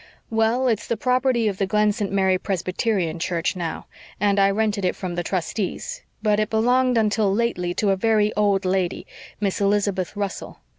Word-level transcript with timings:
"Well, 0.31 0.67
it's 0.67 0.87
the 0.87 0.97
property 0.97 1.47
of 1.47 1.59
the 1.59 1.67
Glen 1.67 1.91
St. 1.91 2.11
Mary 2.11 2.39
Presbyterian 2.39 3.19
Church 3.19 3.55
now, 3.55 3.85
and 4.19 4.39
I 4.39 4.49
rented 4.49 4.83
it 4.83 4.95
from 4.95 5.13
the 5.13 5.21
trustees. 5.21 6.01
But 6.23 6.39
it 6.39 6.49
belonged 6.49 6.97
until 6.97 7.31
lately 7.31 7.75
to 7.75 7.91
a 7.91 7.95
very 7.95 8.33
old 8.33 8.65
lady, 8.65 9.05
Miss 9.39 9.61
Elizabeth 9.61 10.15
Russell. 10.15 10.57